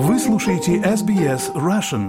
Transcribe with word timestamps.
Вы 0.00 0.20
слушаете 0.20 0.76
SBS 0.76 1.52
Russian. 1.56 2.08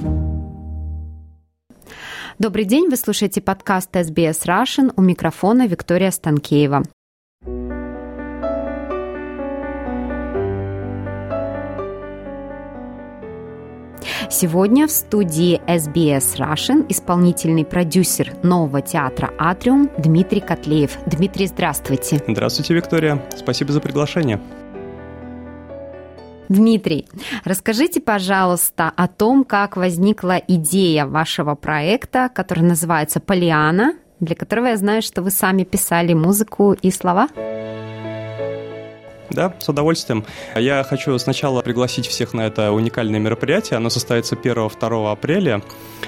Добрый 2.38 2.66
день, 2.66 2.88
вы 2.88 2.96
слушаете 2.96 3.42
подкаст 3.42 3.96
SBS 3.96 4.46
Russian. 4.46 4.94
У 4.96 5.02
микрофона 5.02 5.66
Виктория 5.66 6.12
Станкеева. 6.12 6.84
Сегодня 14.30 14.86
в 14.86 14.92
студии 14.92 15.60
SBS 15.66 16.38
Russian 16.38 16.86
исполнительный 16.90 17.66
продюсер 17.66 18.36
нового 18.44 18.82
театра 18.82 19.32
«Атриум» 19.40 19.90
Дмитрий 19.98 20.42
Котлеев. 20.42 20.96
Дмитрий, 21.08 21.48
здравствуйте. 21.48 22.22
Здравствуйте, 22.28 22.76
Виктория. 22.76 23.28
Спасибо 23.36 23.74
за 23.74 23.82
приглашение. 23.82 24.40
Дмитрий, 26.50 27.08
расскажите, 27.46 28.02
пожалуйста, 28.02 28.92
о 28.96 29.08
том, 29.08 29.44
как 29.44 29.78
возникла 29.78 30.42
идея 30.48 31.06
вашего 31.06 31.54
проекта, 31.54 32.30
который 32.34 32.64
называется 32.64 33.20
«Полиана», 33.20 33.94
для 34.20 34.36
которого 34.36 34.66
я 34.66 34.78
знаю, 34.78 35.04
что 35.04 35.22
вы 35.22 35.30
сами 35.30 35.64
писали 35.64 36.14
музыку 36.14 36.74
и 36.74 36.90
слова. 36.90 37.30
Да, 39.30 39.54
с 39.60 39.70
удовольствием. 39.70 40.26
Я 40.56 40.84
хочу 40.84 41.18
сначала 41.20 41.62
пригласить 41.62 42.08
всех 42.08 42.34
на 42.34 42.48
это 42.48 42.72
уникальное 42.72 43.20
мероприятие. 43.20 43.78
Оно 43.78 43.92
состоится 43.92 44.36
1-2 44.36 45.12
апреля. 45.12 45.62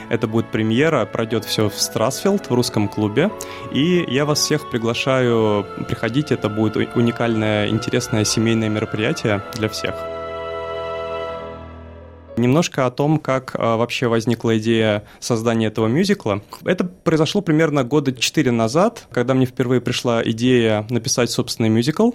Это 0.10 0.28
будет 0.28 0.52
премьера, 0.52 1.06
пройдет 1.06 1.46
все 1.46 1.70
в 1.70 1.80
Страсфилд, 1.80 2.50
в 2.50 2.54
русском 2.54 2.88
клубе. 2.88 3.30
И 3.72 4.04
я 4.08 4.26
вас 4.26 4.40
всех 4.40 4.72
приглашаю 4.72 5.68
приходить. 5.88 6.32
Это 6.32 6.50
будет 6.50 6.76
уникальное, 6.96 7.68
интересное 7.68 8.26
семейное 8.26 8.70
мероприятие 8.70 9.44
для 9.54 9.70
всех. 9.70 9.94
Немножко 12.38 12.86
о 12.86 12.92
том, 12.92 13.20
как 13.20 13.56
а, 13.56 13.78
вообще 13.78 14.08
возникла 14.08 14.58
идея 14.58 15.04
создания 15.20 15.68
этого 15.68 15.88
мюзикла. 15.88 16.42
Это 16.64 16.86
произошло 16.86 17.42
примерно 17.42 17.84
года 17.84 18.14
четыре 18.14 18.52
назад, 18.52 19.08
когда 19.12 19.34
мне 19.34 19.46
впервые 19.46 19.82
пришла 19.82 20.22
идея 20.24 20.86
написать 20.90 21.30
собственный 21.30 21.70
мюзикл. 21.70 22.12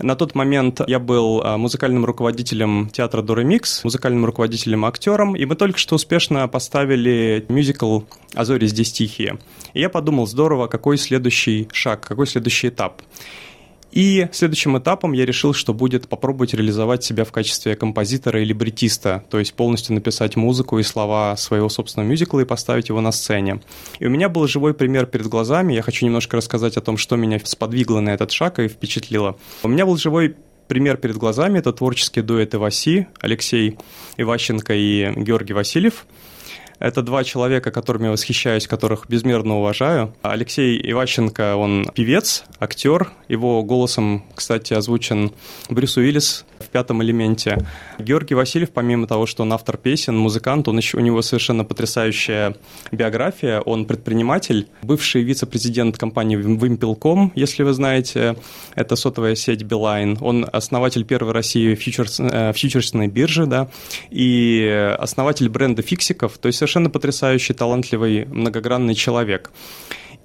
На 0.00 0.14
тот 0.14 0.34
момент 0.34 0.80
я 0.86 0.98
был 0.98 1.42
а, 1.42 1.58
музыкальным 1.58 2.04
руководителем 2.04 2.88
театра 2.90 3.22
Дора 3.22 3.42
Микс, 3.42 3.84
музыкальным 3.84 4.24
руководителем 4.24 4.84
актером, 4.84 5.36
и 5.36 5.44
мы 5.44 5.56
только 5.56 5.78
что 5.78 5.96
успешно 5.96 6.46
поставили 6.48 7.44
мюзикл 7.48 8.02
«А 8.34 8.44
зори 8.44 8.66
здесь 8.66 8.92
тихие». 8.92 9.38
И 9.74 9.80
я 9.80 9.88
подумал, 9.88 10.26
здорово, 10.26 10.68
какой 10.68 10.96
следующий 10.96 11.68
шаг, 11.72 12.06
какой 12.06 12.26
следующий 12.26 12.68
этап. 12.68 13.02
И 13.92 14.28
следующим 14.32 14.78
этапом 14.78 15.12
я 15.12 15.26
решил, 15.26 15.52
что 15.52 15.74
будет 15.74 16.08
попробовать 16.08 16.54
реализовать 16.54 17.02
себя 17.02 17.24
в 17.24 17.32
качестве 17.32 17.76
композитора 17.76 18.40
или 18.42 18.52
бретиста, 18.52 19.24
то 19.30 19.38
есть 19.38 19.54
полностью 19.54 19.94
написать 19.94 20.36
музыку 20.36 20.78
и 20.78 20.82
слова 20.82 21.36
своего 21.36 21.68
собственного 21.68 22.08
мюзикла 22.08 22.40
и 22.40 22.44
поставить 22.44 22.88
его 22.88 23.00
на 23.00 23.12
сцене. 23.12 23.60
И 23.98 24.06
у 24.06 24.10
меня 24.10 24.28
был 24.28 24.46
живой 24.46 24.74
пример 24.74 25.06
перед 25.06 25.26
глазами. 25.26 25.74
Я 25.74 25.82
хочу 25.82 26.06
немножко 26.06 26.36
рассказать 26.36 26.76
о 26.76 26.80
том, 26.80 26.96
что 26.96 27.16
меня 27.16 27.40
сподвигло 27.42 28.00
на 28.00 28.10
этот 28.10 28.30
шаг 28.30 28.58
и 28.58 28.68
впечатлило. 28.68 29.36
У 29.62 29.68
меня 29.68 29.86
был 29.86 29.96
живой 29.96 30.36
пример 30.68 30.96
перед 30.96 31.16
глазами. 31.16 31.58
Это 31.58 31.72
творческий 31.72 32.22
дуэт 32.22 32.54
Иваси, 32.54 33.08
Алексей 33.20 33.76
Иващенко 34.16 34.72
и 34.74 35.12
Георгий 35.16 35.52
Васильев– 35.52 36.06
это 36.80 37.02
два 37.02 37.24
человека, 37.24 37.70
которыми 37.70 38.06
я 38.06 38.10
восхищаюсь, 38.10 38.66
которых 38.66 39.04
безмерно 39.08 39.58
уважаю. 39.58 40.14
Алексей 40.22 40.80
Иващенко, 40.90 41.56
он 41.56 41.86
певец, 41.94 42.44
актер. 42.58 43.12
Его 43.28 43.62
голосом, 43.62 44.24
кстати, 44.34 44.72
озвучен 44.72 45.30
Брюс 45.68 45.96
Уиллис 45.98 46.44
в 46.58 46.68
«Пятом 46.68 47.02
элементе». 47.02 47.58
Георгий 47.98 48.34
Васильев, 48.34 48.70
помимо 48.70 49.06
того, 49.06 49.26
что 49.26 49.42
он 49.42 49.52
автор 49.52 49.76
песен, 49.76 50.16
музыкант, 50.16 50.68
он 50.68 50.78
еще, 50.78 50.96
у 50.96 51.00
него 51.00 51.22
совершенно 51.22 51.64
потрясающая 51.64 52.56
биография. 52.90 53.60
Он 53.60 53.84
предприниматель, 53.84 54.68
бывший 54.82 55.22
вице-президент 55.22 55.98
компании 55.98 56.38
Wimpel.com, 56.38 57.32
если 57.34 57.62
вы 57.62 57.74
знаете. 57.74 58.36
Это 58.74 58.96
сотовая 58.96 59.34
сеть 59.34 59.62
Билайн. 59.62 60.16
Он 60.20 60.46
основатель 60.50 61.04
первой 61.04 61.32
России 61.32 61.74
фьючерс, 61.74 62.20
э, 62.20 62.52
фьючерсной 62.54 63.08
биржи, 63.08 63.46
да, 63.46 63.68
и 64.10 64.94
основатель 64.98 65.48
бренда 65.48 65.82
фиксиков. 65.82 66.38
То 66.38 66.46
есть 66.48 66.62
совершенно 66.70 66.90
потрясающий, 66.90 67.52
талантливый, 67.52 68.26
многогранный 68.26 68.94
человек. 68.94 69.50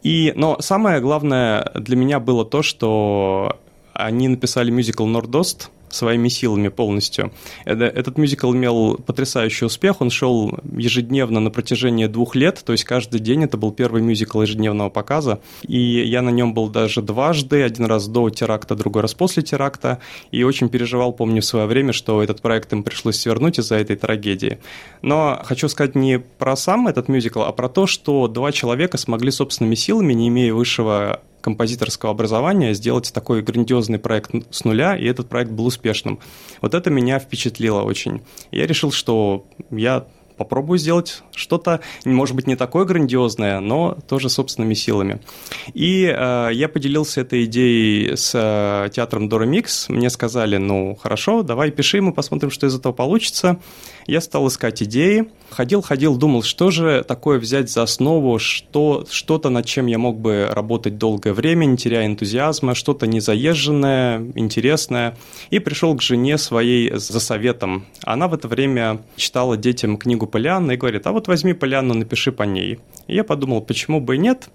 И, 0.03 0.31
но 0.35 0.57
самое 0.61 1.01
главное 1.01 1.71
для 1.73 1.95
меня 1.95 2.19
было 2.19 2.45
то, 2.45 2.61
что 2.61 3.57
они 3.93 4.27
написали 4.27 4.69
мюзикл 4.69 5.07
«Нордост», 5.07 5.71
своими 5.95 6.27
силами 6.27 6.67
полностью. 6.67 7.31
Этот 7.65 8.17
мюзикл 8.17 8.53
имел 8.53 8.95
потрясающий 8.97 9.65
успех, 9.65 10.01
он 10.01 10.09
шел 10.09 10.59
ежедневно 10.77 11.39
на 11.39 11.49
протяжении 11.49 12.07
двух 12.07 12.35
лет, 12.35 12.61
то 12.65 12.71
есть 12.71 12.83
каждый 12.83 13.19
день 13.19 13.43
это 13.43 13.57
был 13.57 13.71
первый 13.71 14.01
мюзикл 14.01 14.41
ежедневного 14.41 14.89
показа, 14.89 15.39
и 15.63 15.79
я 15.79 16.21
на 16.21 16.29
нем 16.29 16.53
был 16.53 16.69
даже 16.69 17.01
дважды, 17.01 17.63
один 17.63 17.85
раз 17.85 18.07
до 18.07 18.29
теракта, 18.29 18.75
другой 18.75 19.01
раз 19.01 19.13
после 19.13 19.43
теракта, 19.43 19.99
и 20.31 20.43
очень 20.43 20.69
переживал, 20.69 21.13
помню, 21.13 21.41
в 21.41 21.45
свое 21.45 21.65
время, 21.65 21.93
что 21.93 22.21
этот 22.21 22.41
проект 22.41 22.73
им 22.73 22.83
пришлось 22.83 23.17
свернуть 23.17 23.59
из-за 23.59 23.75
этой 23.75 23.95
трагедии. 23.95 24.59
Но 25.01 25.41
хочу 25.43 25.69
сказать 25.69 25.95
не 25.95 26.19
про 26.19 26.55
сам 26.55 26.87
этот 26.87 27.07
мюзикл, 27.07 27.41
а 27.41 27.51
про 27.51 27.69
то, 27.69 27.87
что 27.87 28.27
два 28.27 28.51
человека 28.51 28.97
смогли 28.97 29.31
собственными 29.31 29.75
силами, 29.75 30.13
не 30.13 30.27
имея 30.27 30.53
высшего 30.53 31.21
композиторского 31.45 32.11
образования 32.11 32.73
сделать 32.73 33.13
такой 33.13 33.43
грандиозный 33.43 33.99
проект 33.99 34.31
с 34.49 34.65
нуля, 34.65 34.97
и 34.97 35.05
этот 35.05 35.29
проект 35.29 35.51
был 35.51 35.67
успешным. 35.67 36.17
Вот 36.59 36.73
это 36.73 36.89
меня 36.89 37.19
впечатлило 37.19 37.83
очень. 37.83 38.23
Я 38.49 38.65
решил, 38.65 38.91
что 38.91 39.45
я 39.69 40.07
попробую 40.37 40.79
сделать 40.79 41.23
что-то, 41.33 41.81
может 42.05 42.35
быть, 42.35 42.47
не 42.47 42.55
такое 42.55 42.85
грандиозное, 42.85 43.59
но 43.59 43.97
тоже 44.07 44.29
собственными 44.29 44.73
силами. 44.73 45.19
И 45.73 46.05
э, 46.05 46.49
я 46.53 46.69
поделился 46.69 47.21
этой 47.21 47.45
идеей 47.45 48.15
с 48.15 48.31
э, 48.33 48.89
театром 48.91 49.29
Дора 49.29 49.45
Микс. 49.45 49.89
Мне 49.89 50.09
сказали, 50.09 50.57
ну, 50.57 50.95
хорошо, 50.95 51.43
давай 51.43 51.71
пиши, 51.71 52.01
мы 52.01 52.13
посмотрим, 52.13 52.51
что 52.51 52.67
из 52.67 52.75
этого 52.75 52.93
получится. 52.93 53.59
Я 54.07 54.21
стал 54.21 54.47
искать 54.47 54.83
идеи, 54.83 55.29
ходил-ходил, 55.49 56.15
думал, 56.17 56.43
что 56.43 56.69
же 56.69 57.03
такое 57.07 57.39
взять 57.39 57.71
за 57.71 57.83
основу, 57.83 58.37
что, 58.37 59.05
что-то, 59.09 59.49
над 59.49 59.65
чем 59.65 59.87
я 59.87 59.97
мог 59.97 60.19
бы 60.19 60.47
работать 60.51 60.97
долгое 60.97 61.33
время, 61.33 61.65
не 61.65 61.77
теряя 61.77 62.05
энтузиазма, 62.05 62.75
что-то 62.75 63.07
незаезженное, 63.07 64.19
интересное. 64.35 65.17
И 65.49 65.59
пришел 65.59 65.95
к 65.95 66.01
жене 66.01 66.37
своей 66.37 66.91
за 66.95 67.19
советом. 67.19 67.85
Она 68.03 68.27
в 68.27 68.33
это 68.33 68.47
время 68.47 69.01
читала 69.15 69.57
детям 69.57 69.97
книгу 69.97 70.24
Полианна 70.27 70.71
и 70.71 70.77
говорит, 70.77 71.07
а 71.07 71.11
вот 71.11 71.27
возьми 71.27 71.53
Полианну, 71.53 71.93
напиши 71.93 72.31
по 72.31 72.43
ней. 72.43 72.79
И 73.07 73.15
я 73.15 73.23
подумал, 73.23 73.61
почему 73.61 73.99
бы 73.99 74.15
и 74.15 74.19
нет. 74.19 74.49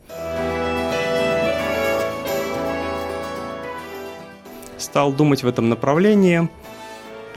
Стал 4.79 5.13
думать 5.13 5.43
в 5.43 5.47
этом 5.47 5.69
направлении– 5.69 6.49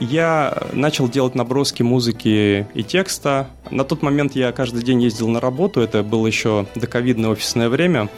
я 0.00 0.52
начал 0.72 1.08
делать 1.08 1.34
наброски 1.34 1.82
музыки 1.82 2.66
и 2.74 2.82
текста. 2.82 3.48
На 3.70 3.84
тот 3.84 4.02
момент 4.02 4.34
я 4.34 4.50
каждый 4.52 4.82
день 4.82 5.02
ездил 5.02 5.28
на 5.28 5.40
работу, 5.40 5.80
это 5.80 6.02
было 6.02 6.26
еще 6.26 6.66
доковидное 6.74 7.30
офисное 7.30 7.68
время. 7.68 8.08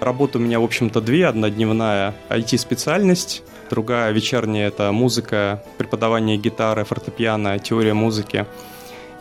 Работа 0.00 0.38
у 0.38 0.40
меня, 0.40 0.60
в 0.60 0.64
общем-то, 0.64 1.00
две. 1.00 1.26
Одна 1.26 1.50
дневная 1.50 2.14
IT-специальность, 2.30 3.42
другая 3.70 4.12
вечерняя– 4.12 4.66
это 4.68 4.92
музыка, 4.92 5.62
преподавание 5.78 6.36
гитары, 6.36 6.84
фортепиано, 6.84 7.58
теория 7.58 7.94
музыки. 7.94 8.46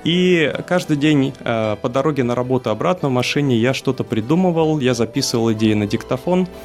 И 0.04 0.54
каждый 0.68 0.98
день 0.98 1.34
э, 1.40 1.78
по 1.82 1.90
дороге 1.90 2.24
на 2.24 2.36
работу 2.36 2.70
обратно 2.70 3.10
в 3.10 3.12
машине 3.12 3.58
я 3.58 3.74
что-то 3.74 4.04
придумывал, 4.04 4.80
я 4.80 4.94
записывал 4.94 5.52
идеи 5.54 5.74
на 5.74 5.88
диктофон– 5.88 6.48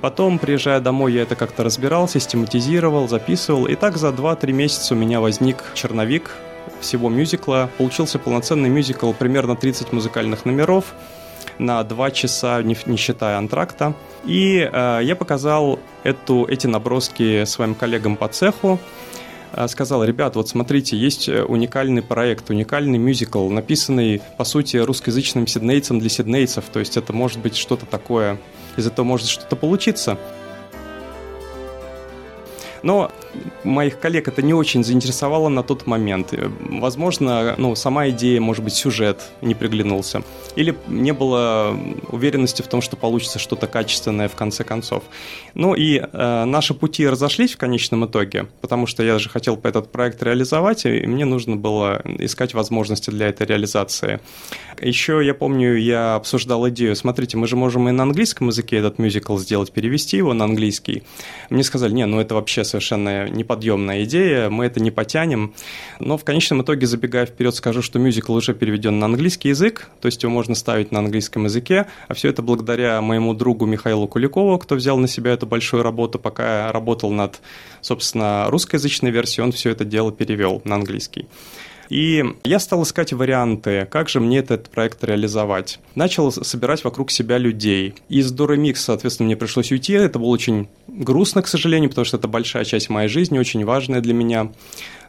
Потом, 0.00 0.38
приезжая 0.38 0.80
домой, 0.80 1.14
я 1.14 1.22
это 1.22 1.36
как-то 1.36 1.64
разбирал, 1.64 2.08
систематизировал, 2.08 3.08
записывал. 3.08 3.66
И 3.66 3.74
так 3.74 3.96
за 3.96 4.08
2-3 4.08 4.52
месяца 4.52 4.94
у 4.94 4.96
меня 4.96 5.20
возник 5.20 5.64
черновик 5.74 6.36
всего 6.80 7.08
мюзикла. 7.08 7.70
Получился 7.78 8.18
полноценный 8.18 8.68
мюзикл, 8.68 9.12
примерно 9.12 9.56
30 9.56 9.92
музыкальных 9.92 10.44
номеров 10.44 10.94
на 11.58 11.82
2 11.82 12.10
часа, 12.10 12.62
не, 12.62 12.76
не 12.86 12.96
считая 12.96 13.38
антракта. 13.38 13.94
И 14.24 14.68
э, 14.70 15.00
я 15.02 15.16
показал 15.16 15.78
эту, 16.04 16.44
эти 16.44 16.66
наброски 16.66 17.44
своим 17.44 17.74
коллегам 17.74 18.16
по 18.16 18.28
цеху 18.28 18.78
сказал, 19.68 20.04
ребят, 20.04 20.36
вот 20.36 20.48
смотрите, 20.48 20.96
есть 20.96 21.28
э, 21.28 21.42
уникальный 21.42 22.02
проект, 22.02 22.50
уникальный 22.50 22.98
мюзикл, 22.98 23.48
написанный, 23.48 24.22
по 24.36 24.44
сути, 24.44 24.76
русскоязычным 24.76 25.46
сиднейцем 25.46 25.98
для 25.98 26.08
сиднейцев, 26.08 26.64
то 26.72 26.78
есть 26.78 26.96
это 26.96 27.12
может 27.12 27.40
быть 27.40 27.56
что-то 27.56 27.86
такое 27.86 28.38
из 28.76 28.86
этого 28.86 29.04
может 29.04 29.28
что-то 29.28 29.56
получиться. 29.56 30.18
Но 32.82 33.10
моих 33.64 33.98
коллег 33.98 34.28
это 34.28 34.42
не 34.42 34.54
очень 34.54 34.84
заинтересовало 34.84 35.48
на 35.48 35.62
тот 35.62 35.86
момент. 35.86 36.32
Возможно, 36.60 37.54
ну, 37.58 37.74
сама 37.74 38.08
идея, 38.10 38.40
может 38.40 38.64
быть, 38.64 38.74
сюжет 38.74 39.22
не 39.42 39.54
приглянулся. 39.54 40.22
Или 40.54 40.76
не 40.88 41.12
было 41.12 41.76
уверенности 42.10 42.62
в 42.62 42.68
том, 42.68 42.80
что 42.80 42.96
получится 42.96 43.38
что-то 43.38 43.66
качественное 43.66 44.28
в 44.28 44.34
конце 44.34 44.64
концов. 44.64 45.04
Ну 45.54 45.74
и 45.74 45.98
э, 45.98 46.44
наши 46.44 46.74
пути 46.74 47.06
разошлись 47.06 47.54
в 47.54 47.58
конечном 47.58 48.06
итоге, 48.06 48.46
потому 48.60 48.86
что 48.86 49.02
я 49.02 49.18
же 49.18 49.28
хотел 49.28 49.58
этот 49.62 49.90
проект 49.92 50.22
реализовать, 50.22 50.86
и 50.86 51.06
мне 51.06 51.24
нужно 51.24 51.56
было 51.56 52.00
искать 52.18 52.54
возможности 52.54 53.10
для 53.10 53.28
этой 53.28 53.46
реализации. 53.46 54.20
Еще 54.80 55.24
я 55.24 55.34
помню, 55.34 55.76
я 55.76 56.14
обсуждал 56.14 56.68
идею, 56.68 56.94
смотрите, 56.96 57.36
мы 57.36 57.46
же 57.46 57.56
можем 57.56 57.88
и 57.88 57.92
на 57.92 58.02
английском 58.02 58.48
языке 58.48 58.76
этот 58.76 58.98
мюзикл 58.98 59.36
сделать, 59.38 59.72
перевести 59.72 60.16
его 60.16 60.32
на 60.34 60.44
английский. 60.44 61.02
Мне 61.50 61.64
сказали, 61.64 61.92
не, 61.92 62.06
ну 62.06 62.20
это 62.20 62.34
вообще 62.34 62.64
совершенно 62.64 63.25
неподъемная 63.28 64.04
идея, 64.04 64.50
мы 64.50 64.66
это 64.66 64.80
не 64.80 64.90
потянем. 64.90 65.54
Но 66.00 66.16
в 66.16 66.24
конечном 66.24 66.62
итоге, 66.62 66.86
забегая 66.86 67.26
вперед, 67.26 67.54
скажу, 67.54 67.82
что 67.82 67.98
мюзикл 67.98 68.34
уже 68.34 68.54
переведен 68.54 68.98
на 68.98 69.06
английский 69.06 69.48
язык, 69.50 69.90
то 70.00 70.06
есть 70.06 70.22
его 70.22 70.32
можно 70.32 70.54
ставить 70.54 70.92
на 70.92 71.00
английском 71.00 71.44
языке, 71.44 71.86
а 72.08 72.14
все 72.14 72.28
это 72.28 72.42
благодаря 72.42 73.00
моему 73.00 73.34
другу 73.34 73.66
Михаилу 73.66 74.08
Куликову, 74.08 74.58
кто 74.58 74.74
взял 74.74 74.98
на 74.98 75.08
себя 75.08 75.32
эту 75.32 75.46
большую 75.46 75.82
работу, 75.82 76.18
пока 76.18 76.66
я 76.66 76.72
работал 76.72 77.10
над, 77.10 77.40
собственно, 77.80 78.46
русскоязычной 78.48 79.10
версией, 79.10 79.44
он 79.44 79.52
все 79.52 79.70
это 79.70 79.84
дело 79.84 80.12
перевел 80.12 80.62
на 80.64 80.76
английский. 80.76 81.26
И 81.88 82.24
я 82.44 82.58
стал 82.58 82.82
искать 82.82 83.12
варианты, 83.12 83.86
как 83.90 84.08
же 84.08 84.20
мне 84.20 84.38
этот 84.38 84.70
проект 84.70 85.02
реализовать. 85.04 85.78
Начал 85.94 86.32
собирать 86.32 86.84
вокруг 86.84 87.10
себя 87.10 87.38
людей. 87.38 87.94
Из 88.08 88.30
Доремикс, 88.30 88.82
соответственно, 88.82 89.26
мне 89.26 89.36
пришлось 89.36 89.70
уйти. 89.70 89.92
Это 89.92 90.18
было 90.18 90.28
очень 90.28 90.68
грустно, 90.88 91.42
к 91.42 91.48
сожалению, 91.48 91.90
потому 91.90 92.04
что 92.04 92.16
это 92.16 92.28
большая 92.28 92.64
часть 92.64 92.88
моей 92.88 93.08
жизни, 93.08 93.38
очень 93.38 93.64
важная 93.64 94.00
для 94.00 94.14
меня. 94.14 94.52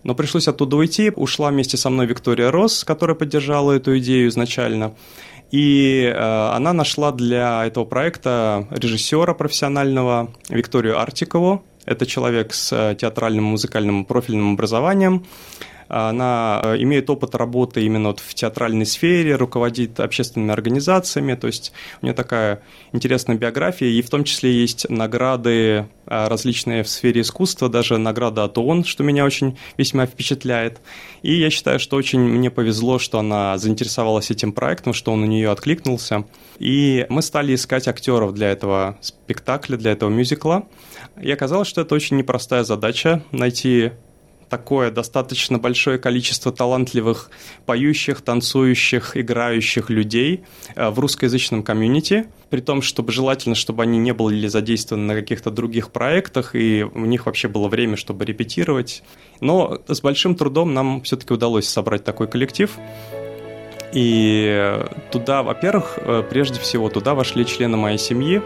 Но 0.04 0.16
пришлось 0.16 0.48
оттуда 0.48 0.78
уйти. 0.78 1.12
Ушла 1.16 1.50
вместе 1.50 1.78
со 1.78 1.90
мной 1.90 2.06
Виктория 2.06 2.52
Росс, 2.52 2.84
которая 2.84 3.16
поддержала 3.16 3.74
эту 3.74 3.98
идею 3.98 4.30
изначально. 4.30 4.94
И 5.52 6.04
э, 6.14 6.50
она 6.54 6.74
нашла 6.74 7.12
для 7.12 7.66
этого 7.66 7.86
проекта 7.86 8.68
режиссера 8.70 9.34
профессионального 9.34 10.34
Викторию 10.50 11.00
Артикову. 11.00 11.64
Это 11.86 12.06
человек 12.06 12.54
с 12.54 12.74
э, 12.74 12.96
театральным 13.00 13.46
музыкальным 13.46 14.04
профильным 14.04 14.54
образованием. 14.54 15.26
Она 15.88 16.62
э, 16.64 16.78
имеет 16.80 17.10
опыт 17.10 17.36
работы 17.36 17.84
именно 17.84 18.10
вот 18.10 18.20
в 18.20 18.34
театральной 18.34 18.86
сфере, 18.86 19.36
руководит 19.36 20.00
общественными 20.00 20.52
организациями, 20.52 21.36
то 21.36 21.48
есть 21.48 21.72
у 22.02 22.06
нее 22.06 22.14
такая 22.14 22.62
интересная 22.92 23.38
биография, 23.38 23.90
и 23.90 24.02
в 24.02 24.10
том 24.10 24.24
числе 24.24 24.52
есть 24.52 24.90
награды 24.90 25.52
э, 25.52 25.86
различные 26.06 26.84
в 26.84 26.90
сфере 26.90 27.22
искусства, 27.22 27.70
даже 27.70 27.98
награда 27.98 28.44
от 28.44 28.58
ООН, 28.58 28.84
что 28.84 29.04
меня 29.04 29.26
очень 29.26 29.58
весьма 29.78 30.06
впечатляет. 30.06 30.82
И 31.22 31.34
я 31.34 31.50
считаю, 31.50 31.80
что 31.80 31.96
очень 31.96 32.20
мне 32.20 32.50
повезло, 32.50 33.00
что 33.00 33.20
она 33.20 33.58
заинтересовалась 33.58 34.32
этим 34.32 34.52
проектом, 34.52 34.94
что 34.94 35.12
он 35.12 35.24
у 35.24 35.26
нее 35.26 35.50
откликнулся. 35.50 36.26
И 36.60 37.06
мы 37.10 37.22
стали 37.22 37.56
искать 37.56 37.88
актеров 37.88 38.34
для 38.34 38.50
этого 38.50 38.98
спектакля, 39.02 39.78
для 39.78 39.92
этого 39.92 40.10
мюзикла. 40.10 40.68
И 41.22 41.32
оказалось, 41.32 41.68
что 41.68 41.82
это 41.82 41.96
очень 41.96 42.18
непростая 42.18 42.64
задача 42.64 43.24
найти 43.32 43.92
такое 44.50 44.92
достаточно 44.92 45.58
большое 45.58 45.98
количество 45.98 46.52
талантливых 46.52 47.30
поющих, 47.66 48.22
танцующих, 48.22 49.18
играющих 49.18 49.90
людей 49.90 50.44
э, 50.76 50.90
в 50.90 51.00
русскоязычном 51.00 51.64
комьюнити, 51.64 52.28
при 52.50 52.62
том, 52.62 52.82
чтобы 52.82 53.12
желательно, 53.12 53.56
чтобы 53.56 53.84
они 53.84 53.98
не 53.98 54.14
были 54.14 54.48
задействованы 54.48 55.06
на 55.06 55.14
каких-то 55.16 55.52
других 55.52 55.92
проектах, 55.92 56.56
и 56.56 56.84
у 56.84 57.06
них 57.06 57.26
вообще 57.26 57.48
было 57.48 57.68
время, 57.68 57.98
чтобы 57.98 58.26
репетировать. 58.26 59.04
Но 59.42 59.82
с 59.88 60.02
большим 60.02 60.36
трудом 60.36 60.74
нам 60.74 61.02
все-таки 61.02 61.34
удалось 61.34 61.68
собрать 61.68 62.04
такой 62.04 62.28
коллектив. 62.28 62.72
И 63.94 64.80
туда, 65.12 65.44
во-первых, 65.44 65.98
э, 65.98 66.24
прежде 66.30 66.60
всего, 66.60 66.90
туда 66.90 67.16
вошли 67.16 67.46
члены 67.46 67.78
моей 67.78 67.98
семьи, 67.98 68.42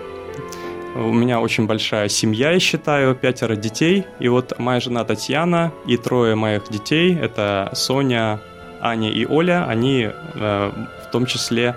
у 0.96 1.14
меня 1.14 1.40
очень 1.40 1.68
большая 1.68 2.10
семья, 2.10 2.52
я 2.52 2.60
считаю, 2.60 3.16
пятеро 3.16 3.56
детей. 3.56 4.06
И 4.20 4.28
вот 4.28 4.58
моя 4.60 4.80
жена 4.80 5.04
Татьяна 5.04 5.72
и 5.88 5.98
трое 5.98 6.36
моих 6.36 6.70
детей, 6.70 7.16
это 7.16 7.72
Соня, 7.74 8.42
Аня 8.82 9.10
и 9.12 9.26
Оля, 9.26 9.66
они 9.68 10.10
э, 10.10 10.72
в 11.08 11.12
том 11.12 11.26
числе 11.26 11.76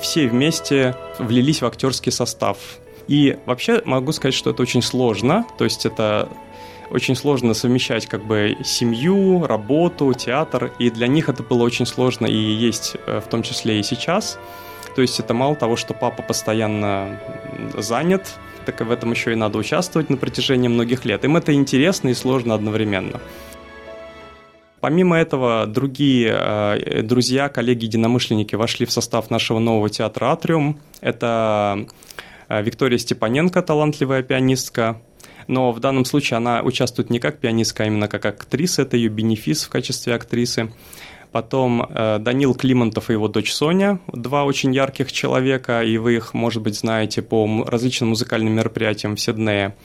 все 0.00 0.28
вместе 0.28 0.94
влились 1.18 1.62
в 1.62 1.66
актерский 1.66 2.12
состав. 2.12 2.58
И 3.08 3.38
вообще 3.46 3.82
могу 3.84 4.12
сказать, 4.12 4.34
что 4.34 4.50
это 4.50 4.62
очень 4.62 4.82
сложно. 4.82 5.44
То 5.58 5.64
есть 5.64 5.86
это 5.86 6.28
очень 6.90 7.16
сложно 7.16 7.54
совмещать 7.54 8.06
как 8.06 8.24
бы 8.24 8.56
семью, 8.64 9.46
работу, 9.46 10.12
театр. 10.12 10.72
И 10.78 10.90
для 10.90 11.06
них 11.06 11.28
это 11.28 11.42
было 11.42 11.64
очень 11.64 11.86
сложно 11.86 12.26
и 12.26 12.36
есть 12.36 12.96
э, 13.06 13.20
в 13.20 13.28
том 13.28 13.42
числе 13.42 13.80
и 13.80 13.82
сейчас. 13.82 14.38
То 14.96 15.02
есть 15.02 15.20
это 15.20 15.34
мало 15.34 15.54
того, 15.54 15.76
что 15.76 15.92
папа 15.92 16.22
постоянно 16.22 17.20
занят, 17.74 18.34
так 18.64 18.80
и 18.80 18.84
в 18.84 18.90
этом 18.90 19.10
еще 19.10 19.32
и 19.32 19.34
надо 19.34 19.58
участвовать 19.58 20.08
на 20.08 20.16
протяжении 20.16 20.68
многих 20.68 21.04
лет. 21.04 21.22
Им 21.26 21.36
это 21.36 21.52
интересно 21.52 22.08
и 22.08 22.14
сложно 22.14 22.54
одновременно. 22.54 23.20
Помимо 24.80 25.18
этого, 25.18 25.66
другие 25.66 26.34
э, 26.34 27.02
друзья, 27.02 27.50
коллеги, 27.50 27.84
единомышленники 27.84 28.54
вошли 28.54 28.86
в 28.86 28.90
состав 28.90 29.30
нашего 29.30 29.58
нового 29.58 29.90
театра 29.90 30.32
«Атриум». 30.32 30.80
Это 31.02 31.86
э, 32.48 32.62
Виктория 32.62 32.96
Степаненко, 32.96 33.60
талантливая 33.60 34.22
пианистка, 34.22 35.02
но 35.46 35.72
в 35.72 35.80
данном 35.80 36.06
случае 36.06 36.38
она 36.38 36.62
участвует 36.62 37.10
не 37.10 37.18
как 37.18 37.38
пианистка, 37.38 37.82
а 37.82 37.86
именно 37.86 38.08
как 38.08 38.24
актриса, 38.24 38.82
это 38.82 38.96
ее 38.96 39.10
бенефис 39.10 39.64
в 39.64 39.68
качестве 39.68 40.14
актрисы. 40.14 40.72
Потом 41.36 41.82
э, 41.82 42.18
Данил 42.18 42.54
Климонтов 42.54 43.10
и 43.10 43.12
его 43.12 43.28
дочь 43.28 43.52
Соня, 43.52 44.00
два 44.10 44.44
очень 44.44 44.74
ярких 44.74 45.12
человека, 45.12 45.82
и 45.82 45.98
вы 45.98 46.16
их, 46.16 46.32
может 46.32 46.62
быть, 46.62 46.76
знаете 46.76 47.20
по 47.20 47.62
различным 47.66 48.08
музыкальным 48.08 48.54
мероприятиям 48.54 49.16
в 49.16 49.20
Сиднее. 49.20 49.76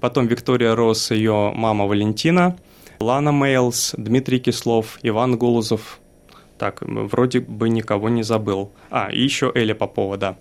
Потом 0.00 0.26
Виктория 0.28 0.74
Росс, 0.74 1.10
ее 1.10 1.52
мама 1.54 1.84
Валентина, 1.84 2.56
Лана 3.00 3.32
Мейлс, 3.32 3.92
Дмитрий 3.98 4.38
Кислов, 4.38 4.98
Иван 5.02 5.36
Голузов. 5.36 5.98
Так, 6.56 6.78
вроде 6.80 7.40
бы 7.40 7.68
никого 7.68 8.08
не 8.08 8.22
забыл. 8.22 8.72
А, 8.88 9.12
и 9.12 9.20
еще 9.20 9.52
Эля 9.54 9.74
Попова, 9.74 10.16
да. 10.16 10.38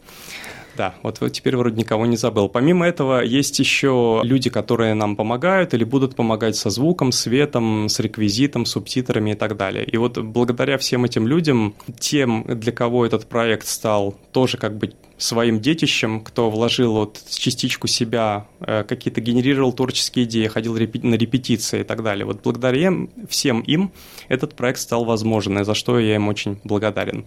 Да, 0.75 0.95
вот 1.03 1.19
теперь 1.31 1.55
вроде 1.55 1.77
никого 1.77 2.05
не 2.05 2.17
забыл. 2.17 2.49
Помимо 2.49 2.87
этого, 2.87 3.23
есть 3.23 3.59
еще 3.59 4.21
люди, 4.23 4.49
которые 4.49 4.93
нам 4.95 5.15
помогают 5.15 5.73
или 5.73 5.83
будут 5.83 6.15
помогать 6.15 6.55
со 6.55 6.69
звуком, 6.69 7.11
светом, 7.11 7.89
с 7.89 7.99
реквизитом, 7.99 8.65
субтитрами 8.65 9.31
и 9.31 9.35
так 9.35 9.55
далее. 9.55 9.85
И 9.85 9.97
вот 9.97 10.17
благодаря 10.17 10.77
всем 10.77 11.05
этим 11.05 11.27
людям, 11.27 11.75
тем, 11.99 12.43
для 12.47 12.71
кого 12.71 13.05
этот 13.05 13.27
проект 13.27 13.67
стал 13.67 14.15
тоже 14.31 14.57
как 14.57 14.77
бы 14.77 14.93
своим 15.17 15.59
детищем, 15.59 16.21
кто 16.21 16.49
вложил 16.49 16.93
вот 16.93 17.21
частичку 17.29 17.87
себя, 17.87 18.47
э, 18.59 18.83
какие-то 18.83 19.21
генерировал 19.21 19.71
творческие 19.73 20.25
идеи, 20.25 20.47
ходил 20.47 20.73
на 20.73 21.15
репетиции 21.15 21.81
и 21.81 21.83
так 21.83 22.03
далее. 22.03 22.25
Вот 22.25 22.41
благодаря 22.43 22.91
всем 23.29 23.61
им 23.61 23.91
этот 24.27 24.55
проект 24.55 24.79
стал 24.79 25.05
возможен, 25.05 25.63
за 25.63 25.73
что 25.73 25.99
я 25.99 26.15
им 26.15 26.27
очень 26.27 26.59
благодарен. 26.63 27.25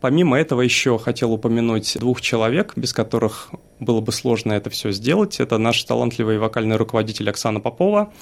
Помимо 0.00 0.38
этого 0.38 0.60
еще 0.60 0.98
хотел 0.98 1.32
упомянуть 1.32 1.96
двух 1.98 2.20
человек, 2.20 2.74
без 2.76 2.92
которых 2.92 3.50
было 3.80 4.00
бы 4.00 4.12
сложно 4.12 4.52
это 4.52 4.70
все 4.70 4.92
сделать. 4.92 5.40
Это 5.40 5.58
наш 5.58 5.82
талантливый 5.82 6.38
вокальный 6.38 6.76
руководитель 6.76 7.28
Оксана 7.30 7.60
Попова 7.60 8.12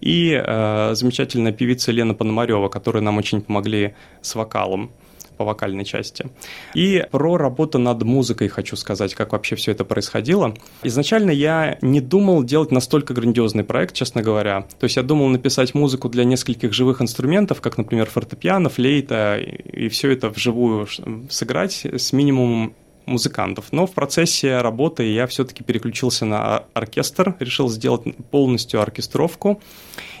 и 0.00 0.32
э, 0.32 0.94
замечательная 0.94 1.52
певица 1.52 1.90
Лена 1.90 2.14
Пономарева, 2.14 2.68
которые 2.68 3.02
нам 3.02 3.18
очень 3.18 3.40
помогли 3.40 3.94
с 4.22 4.34
вокалом 4.34 4.92
по 5.36 5.44
вокальной 5.44 5.84
части. 5.84 6.26
И 6.74 7.06
про 7.10 7.36
работу 7.36 7.78
над 7.78 8.02
музыкой 8.02 8.48
хочу 8.48 8.76
сказать, 8.76 9.14
как 9.14 9.32
вообще 9.32 9.56
все 9.56 9.72
это 9.72 9.84
происходило. 9.84 10.54
Изначально 10.82 11.30
я 11.30 11.78
не 11.82 12.00
думал 12.00 12.44
делать 12.44 12.70
настолько 12.70 13.14
грандиозный 13.14 13.64
проект, 13.64 13.94
честно 13.94 14.22
говоря. 14.22 14.62
То 14.78 14.84
есть 14.84 14.96
я 14.96 15.02
думал 15.02 15.28
написать 15.28 15.74
музыку 15.74 16.08
для 16.08 16.24
нескольких 16.24 16.72
живых 16.72 17.00
инструментов, 17.02 17.60
как, 17.60 17.78
например, 17.78 18.08
фортепиано, 18.10 18.68
флейта, 18.68 19.38
и 19.38 19.88
все 19.88 20.10
это 20.12 20.28
вживую 20.28 20.86
сыграть 21.28 21.84
с 21.84 22.12
минимумом 22.12 22.74
музыкантов. 23.06 23.66
Но 23.72 23.86
в 23.86 23.92
процессе 23.92 24.58
работы 24.58 25.04
я 25.04 25.26
все-таки 25.26 25.62
переключился 25.62 26.24
на 26.24 26.64
оркестр, 26.74 27.36
решил 27.40 27.68
сделать 27.68 28.02
полностью 28.30 28.80
оркестровку. 28.80 29.60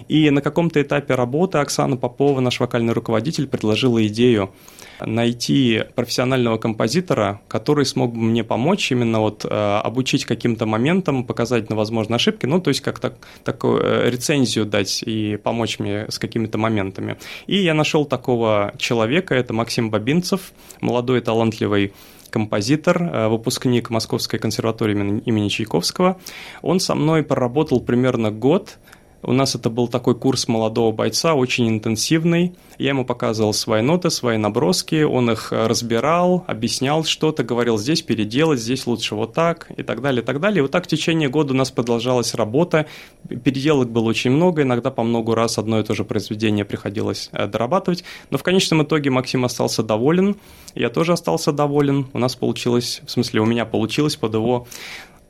И 0.08 0.30
на 0.30 0.40
каком-то 0.40 0.80
этапе 0.82 1.14
работы 1.14 1.58
Оксана 1.58 1.96
Попова, 1.96 2.40
наш 2.40 2.60
вокальный 2.60 2.92
руководитель, 2.92 3.46
предложила 3.46 4.04
идею 4.06 4.52
найти 5.00 5.84
профессионального 5.94 6.58
композитора, 6.58 7.40
который 7.48 7.84
смог 7.84 8.12
бы 8.12 8.20
мне 8.20 8.44
помочь 8.44 8.92
именно 8.92 9.20
вот 9.20 9.44
э, 9.44 9.48
обучить 9.48 10.24
каким-то 10.24 10.66
моментам, 10.66 11.24
показать 11.24 11.70
на 11.70 11.76
возможные 11.76 12.16
ошибки, 12.16 12.46
ну, 12.46 12.60
то 12.60 12.68
есть 12.68 12.80
как 12.80 13.00
так, 13.00 13.14
такую 13.44 13.82
э, 13.82 14.10
рецензию 14.10 14.66
дать 14.66 15.02
и 15.04 15.36
помочь 15.36 15.78
мне 15.78 16.06
с 16.08 16.18
какими-то 16.18 16.58
моментами. 16.58 17.16
И 17.46 17.56
я 17.56 17.74
нашел 17.74 18.04
такого 18.04 18.72
человека, 18.78 19.34
это 19.34 19.52
Максим 19.52 19.90
Бабинцев, 19.90 20.52
молодой 20.80 21.20
талантливый 21.20 21.92
композитор, 22.34 23.00
э, 23.00 23.28
выпускник 23.28 23.90
Московской 23.90 24.40
консерватории 24.40 24.94
имени 25.24 25.48
Чайковского. 25.48 26.16
Он 26.62 26.80
со 26.80 26.96
мной 26.96 27.22
проработал 27.22 27.80
примерно 27.80 28.32
год, 28.32 28.78
У 29.26 29.32
нас 29.32 29.54
это 29.54 29.70
был 29.70 29.88
такой 29.88 30.14
курс 30.14 30.48
молодого 30.48 30.92
бойца, 30.92 31.34
очень 31.34 31.66
интенсивный. 31.68 32.54
Я 32.78 32.90
ему 32.90 33.06
показывал 33.06 33.54
свои 33.54 33.80
ноты, 33.80 34.10
свои 34.10 34.36
наброски, 34.36 35.02
он 35.02 35.30
их 35.30 35.50
разбирал, 35.50 36.44
объяснял 36.46 37.04
что-то, 37.04 37.42
говорил, 37.42 37.78
здесь 37.78 38.02
переделать, 38.02 38.60
здесь 38.60 38.86
лучше 38.86 39.14
вот 39.14 39.32
так, 39.32 39.70
и 39.74 39.82
так 39.82 40.02
далее, 40.02 40.22
и 40.22 40.24
так 40.24 40.40
далее. 40.40 40.58
И 40.58 40.62
вот 40.62 40.70
так 40.70 40.84
в 40.84 40.88
течение 40.88 41.30
года 41.30 41.54
у 41.54 41.56
нас 41.56 41.70
продолжалась 41.70 42.34
работа. 42.34 42.86
Переделок 43.28 43.90
было 43.90 44.04
очень 44.04 44.30
много, 44.30 44.62
иногда 44.62 44.90
по 44.90 45.02
много 45.02 45.34
раз 45.34 45.56
одно 45.56 45.80
и 45.80 45.84
то 45.84 45.94
же 45.94 46.04
произведение 46.04 46.66
приходилось 46.66 47.30
э, 47.32 47.46
дорабатывать. 47.46 48.04
Но 48.30 48.36
в 48.36 48.42
конечном 48.42 48.82
итоге 48.82 49.08
Максим 49.08 49.46
остался 49.46 49.82
доволен, 49.82 50.36
я 50.74 50.90
тоже 50.90 51.12
остался 51.12 51.50
доволен. 51.50 52.08
У 52.12 52.18
нас 52.18 52.36
получилось, 52.36 53.00
в 53.06 53.10
смысле, 53.10 53.40
у 53.40 53.46
меня 53.46 53.64
получилось 53.64 54.16
под 54.16 54.34
его 54.34 54.66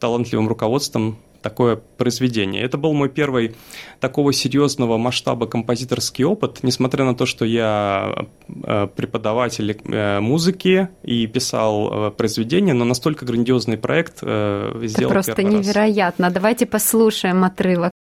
талантливым 0.01 0.49
руководством 0.49 1.19
такое 1.45 1.77
произведение. 1.77 2.63
Это 2.63 2.79
был 2.79 2.95
мой 2.95 3.11
первый 3.11 3.55
такого 4.01 4.33
серьезного 4.33 4.97
масштаба 4.97 5.47
композиторский 5.47 6.25
опыт, 6.25 6.61
несмотря 6.63 7.05
на 7.05 7.15
то, 7.15 7.27
что 7.27 7.45
я 7.45 8.27
э, 8.49 8.89
преподаватель 8.97 9.77
э, 9.85 10.21
музыки 10.21 10.89
и 11.03 11.27
писал 11.27 12.09
э, 12.09 12.11
произведения, 12.11 12.73
но 12.73 12.85
настолько 12.87 13.27
грандиозный 13.27 13.77
проект 13.77 14.19
сделал 14.19 14.73
Это 14.83 15.09
просто 15.09 15.43
невероятно. 15.43 16.27
Раз. 16.27 16.35
Давайте 16.35 16.67
послушаем 16.67 17.45
отрывок. 17.45 17.94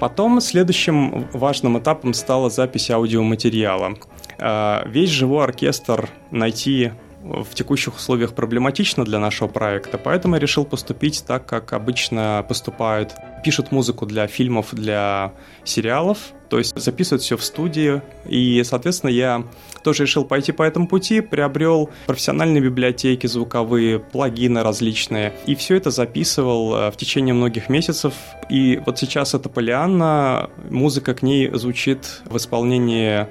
Потом 0.00 0.40
следующим 0.40 1.28
важным 1.32 1.78
этапом 1.78 2.14
стала 2.14 2.48
запись 2.48 2.90
аудиоматериала. 2.90 3.96
А, 4.38 4.82
весь 4.86 5.10
живой 5.10 5.44
оркестр 5.44 6.08
найти 6.30 6.92
в 7.22 7.54
текущих 7.54 7.96
условиях 7.96 8.34
проблематично 8.34 9.04
для 9.04 9.18
нашего 9.18 9.46
проекта, 9.46 9.98
поэтому 9.98 10.36
я 10.36 10.40
решил 10.40 10.64
поступить 10.64 11.22
так, 11.26 11.44
как 11.44 11.74
обычно 11.74 12.44
поступают. 12.48 13.14
Пишут 13.42 13.72
музыку 13.72 14.06
для 14.06 14.26
фильмов, 14.26 14.68
для 14.72 15.32
сериалов, 15.64 16.18
то 16.50 16.58
есть 16.58 16.78
записывают 16.78 17.22
все 17.22 17.36
в 17.36 17.44
студии. 17.44 18.02
И, 18.28 18.62
соответственно, 18.64 19.10
я 19.10 19.44
тоже 19.82 20.02
решил 20.02 20.24
пойти 20.24 20.52
по 20.52 20.62
этому 20.62 20.88
пути, 20.88 21.20
приобрел 21.20 21.90
профессиональные 22.06 22.60
библиотеки 22.60 23.26
звуковые, 23.26 23.98
плагины 23.98 24.62
различные, 24.62 25.32
и 25.46 25.54
все 25.54 25.76
это 25.76 25.90
записывал 25.90 26.74
э, 26.74 26.90
в 26.90 26.96
течение 26.96 27.32
многих 27.32 27.68
месяцев. 27.68 28.14
И 28.50 28.80
вот 28.84 28.98
сейчас 28.98 29.34
это 29.34 29.48
Полианна, 29.48 30.50
музыка 30.68 31.14
к 31.14 31.22
ней 31.22 31.50
звучит 31.54 32.22
в 32.24 32.36
исполнении 32.36 33.26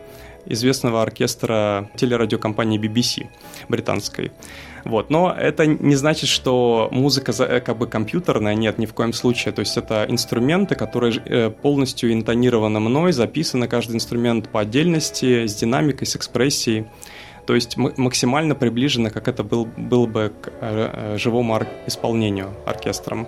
известного 0.46 1.02
оркестра 1.02 1.90
телерадиокомпании 1.96 2.80
BBC 2.80 3.28
британской. 3.68 4.32
Вот. 4.86 5.10
Но 5.10 5.34
это 5.36 5.66
не 5.66 5.96
значит, 5.96 6.30
что 6.30 6.90
музыка 6.92 7.32
э, 7.40 7.60
как 7.60 7.78
бы 7.78 7.88
компьютерная, 7.88 8.56
нет, 8.56 8.78
ни 8.78 8.86
в 8.86 8.94
коем 8.94 9.14
случае. 9.14 9.54
То 9.54 9.60
есть 9.62 9.78
это 9.78 10.06
инструменты, 10.08 10.76
которые 10.76 11.22
э, 11.26 11.50
полностью 11.50 12.12
интонированы 12.14 12.80
мной, 12.80 13.12
записаны 13.12 13.68
каждый 13.68 13.96
инструмент 13.96 14.50
по 14.50 14.62
отдельности, 14.62 15.48
с 15.48 15.56
динамикой, 15.56 16.08
с 16.08 16.16
экспрессией. 16.16 16.88
То 17.46 17.56
есть 17.56 17.78
максимально 17.78 18.54
приближено, 18.54 19.10
как 19.10 19.28
это 19.28 19.44
был, 19.44 19.66
было 19.66 20.06
бы 20.06 20.32
к 20.40 20.52
э, 20.62 21.18
живому 21.18 21.60
исполнению 21.88 22.54
оркестром. 22.66 23.28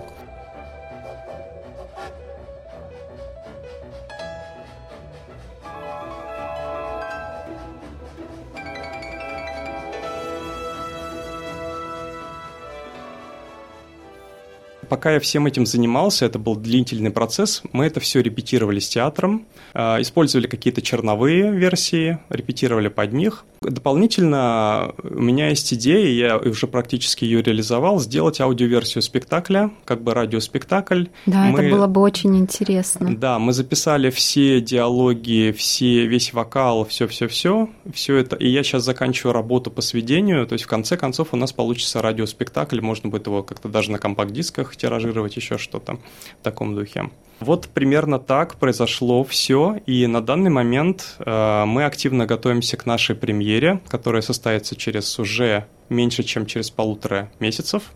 Пока 14.91 15.13
я 15.13 15.21
всем 15.21 15.45
этим 15.45 15.65
занимался, 15.65 16.25
это 16.25 16.37
был 16.37 16.57
длительный 16.57 17.11
процесс, 17.11 17.63
мы 17.71 17.85
это 17.85 18.01
все 18.01 18.21
репетировали 18.21 18.79
с 18.79 18.89
театром, 18.89 19.45
а, 19.73 20.01
использовали 20.01 20.47
какие-то 20.47 20.81
черновые 20.81 21.49
версии, 21.49 22.19
репетировали 22.27 22.89
под 22.89 23.13
них. 23.13 23.45
Дополнительно 23.61 24.93
у 25.01 25.21
меня 25.21 25.47
есть 25.47 25.73
идея, 25.73 26.07
я 26.07 26.37
уже 26.37 26.67
практически 26.67 27.23
ее 27.23 27.41
реализовал, 27.41 28.01
сделать 28.01 28.41
аудиоверсию 28.41 29.01
спектакля, 29.01 29.71
как 29.85 30.01
бы 30.01 30.13
радиоспектакль. 30.13 31.05
Да, 31.25 31.45
мы, 31.45 31.59
это 31.61 31.75
было 31.75 31.87
бы 31.87 32.01
очень 32.01 32.37
интересно. 32.37 33.15
Да, 33.15 33.39
мы 33.39 33.53
записали 33.53 34.09
все 34.09 34.59
диалоги, 34.59 35.53
все, 35.57 36.05
весь 36.05 36.33
вокал, 36.33 36.83
все-все-все, 36.85 37.69
все 37.93 38.17
это. 38.17 38.35
И 38.35 38.49
я 38.49 38.61
сейчас 38.63 38.83
заканчиваю 38.83 39.31
работу 39.31 39.71
по 39.71 39.81
сведению, 39.81 40.45
то 40.47 40.53
есть 40.53 40.65
в 40.65 40.67
конце 40.67 40.97
концов 40.97 41.29
у 41.31 41.37
нас 41.37 41.53
получится 41.53 42.01
радиоспектакль, 42.01 42.81
можно 42.81 43.09
будет 43.09 43.27
его 43.27 43.41
как-то 43.41 43.69
даже 43.69 43.91
на 43.91 43.99
компакт-дисках 43.99 44.75
тиражировать, 44.81 45.35
еще 45.35 45.57
что-то 45.57 45.99
в 46.39 46.43
таком 46.43 46.75
духе. 46.75 47.09
Вот 47.39 47.69
примерно 47.69 48.19
так 48.19 48.55
произошло 48.55 49.23
все, 49.23 49.77
и 49.87 50.05
на 50.05 50.21
данный 50.21 50.51
момент 50.51 51.15
э, 51.19 51.65
мы 51.65 51.85
активно 51.85 52.27
готовимся 52.27 52.77
к 52.77 52.85
нашей 52.85 53.15
премьере, 53.15 53.81
которая 53.87 54.21
состоится 54.21 54.75
через 54.75 55.17
уже 55.17 55.65
меньше, 55.89 56.21
чем 56.23 56.45
через 56.45 56.69
полутора 56.69 57.31
месяцев. 57.39 57.91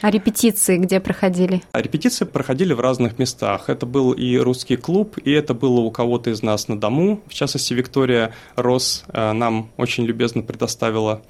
А 0.00 0.10
репетиции 0.10 0.76
где 0.76 0.98
проходили? 0.98 1.62
А 1.70 1.80
репетиции 1.80 2.24
проходили 2.24 2.72
в 2.72 2.80
разных 2.80 3.18
местах. 3.18 3.70
Это 3.70 3.86
был 3.86 4.12
и 4.12 4.36
русский 4.38 4.76
клуб, 4.76 5.18
и 5.24 5.30
это 5.30 5.54
было 5.54 5.78
у 5.80 5.92
кого-то 5.92 6.30
из 6.30 6.42
нас 6.42 6.66
на 6.66 6.78
дому. 6.78 7.22
В 7.28 7.32
частности, 7.32 7.74
Виктория 7.74 8.34
Рос 8.56 9.04
э, 9.08 9.32
нам 9.32 9.70
очень 9.76 10.04
любезно 10.04 10.42
предоставила 10.42 11.22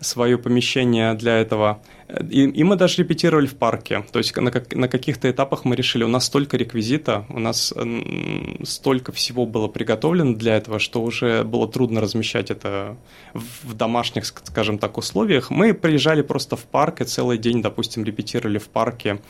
свое 0.00 0.38
помещение 0.38 1.14
для 1.14 1.38
этого. 1.38 1.82
И, 2.28 2.44
и 2.44 2.64
мы 2.64 2.76
даже 2.76 3.02
репетировали 3.02 3.46
в 3.46 3.56
парке. 3.56 4.04
То 4.10 4.18
есть 4.18 4.36
на, 4.36 4.50
как, 4.50 4.74
на 4.74 4.88
каких-то 4.88 5.30
этапах 5.30 5.64
мы 5.64 5.76
решили, 5.76 6.02
у 6.04 6.08
нас 6.08 6.24
столько 6.24 6.56
реквизита, 6.56 7.24
у 7.28 7.38
нас 7.38 7.72
столько 8.64 9.12
всего 9.12 9.46
было 9.46 9.68
приготовлено 9.68 10.34
для 10.34 10.56
этого, 10.56 10.78
что 10.78 11.02
уже 11.02 11.44
было 11.44 11.68
трудно 11.68 12.00
размещать 12.00 12.50
это 12.50 12.96
в 13.34 13.74
домашних, 13.74 14.26
скажем 14.26 14.78
так, 14.78 14.98
условиях. 14.98 15.50
Мы 15.50 15.74
приезжали 15.74 16.22
просто 16.22 16.56
в 16.56 16.64
парк 16.64 17.00
и 17.00 17.04
целый 17.04 17.38
день, 17.38 17.62
допустим, 17.62 18.04
репетировали 18.04 18.58
в 18.58 18.68
парке. 18.68 19.20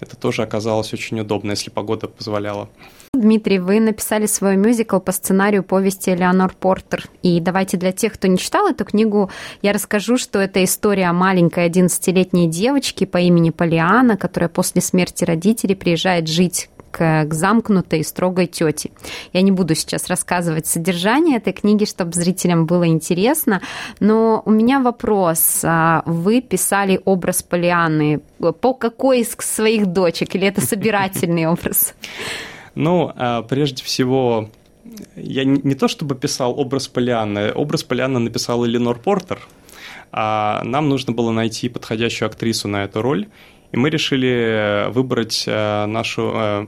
Это 0.00 0.16
тоже 0.16 0.42
оказалось 0.42 0.92
очень 0.92 1.20
удобно, 1.20 1.52
если 1.52 1.70
погода 1.70 2.08
позволяла. 2.08 2.68
Дмитрий, 3.14 3.60
вы 3.60 3.80
написали 3.80 4.26
свой 4.26 4.56
мюзикл 4.56 4.98
по 4.98 5.12
сценарию 5.12 5.62
повести 5.62 6.10
Элеонор 6.10 6.54
Портер. 6.54 7.04
И 7.22 7.40
давайте 7.40 7.76
для 7.76 7.92
тех, 7.92 8.14
кто 8.14 8.26
не 8.26 8.38
читал 8.38 8.68
эту 8.68 8.84
книгу, 8.84 9.30
я 9.62 9.72
расскажу, 9.72 10.18
что 10.18 10.40
это 10.40 10.62
история 10.64 11.12
маленькой 11.12 11.68
11-летней 11.68 12.48
девочки 12.48 13.04
по 13.04 13.18
имени 13.18 13.50
Полиана, 13.50 14.16
которая 14.16 14.48
после 14.48 14.82
смерти 14.82 15.24
родителей 15.24 15.76
приезжает 15.76 16.28
жить 16.28 16.68
к, 16.94 17.24
к 17.24 17.34
замкнутой 17.34 18.00
и 18.00 18.04
строгой 18.04 18.46
тете. 18.46 18.92
Я 19.32 19.42
не 19.42 19.50
буду 19.50 19.74
сейчас 19.74 20.06
рассказывать 20.06 20.66
содержание 20.66 21.38
этой 21.38 21.52
книги, 21.52 21.84
чтобы 21.84 22.12
зрителям 22.12 22.66
было 22.66 22.86
интересно, 22.86 23.60
но 23.98 24.42
у 24.44 24.50
меня 24.52 24.78
вопрос. 24.78 25.62
А, 25.64 26.04
вы 26.06 26.40
писали 26.40 27.00
образ 27.04 27.42
Полианы 27.42 28.20
по 28.60 28.74
какой 28.74 29.20
из 29.20 29.32
своих 29.40 29.86
дочек, 29.86 30.36
или 30.36 30.46
это 30.46 30.60
собирательный 30.60 31.46
образ? 31.46 31.94
Ну, 32.76 33.12
а, 33.16 33.42
прежде 33.42 33.82
всего, 33.82 34.50
я 35.16 35.44
не 35.44 35.74
то 35.74 35.88
чтобы 35.88 36.14
писал 36.14 36.58
образ 36.58 36.86
Полианны, 36.86 37.52
образ 37.52 37.82
Полианны 37.82 38.20
написал 38.20 38.64
Эленор 38.64 38.98
Портер, 39.00 39.40
а 40.12 40.62
нам 40.62 40.88
нужно 40.88 41.12
было 41.12 41.32
найти 41.32 41.68
подходящую 41.68 42.28
актрису 42.28 42.68
на 42.68 42.84
эту 42.84 43.02
роль, 43.02 43.26
и 43.74 43.76
мы 43.76 43.90
решили 43.90 44.88
выбрать 44.92 45.44
э, 45.48 45.86
нашу, 45.86 46.32
э, 46.32 46.66